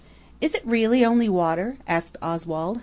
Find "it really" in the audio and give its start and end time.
0.55-1.05